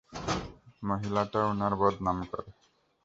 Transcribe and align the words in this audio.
মহিলাটা 0.83 1.39
উনার 1.51 1.73
বদনাম 1.81 2.17
করে। 2.29 2.49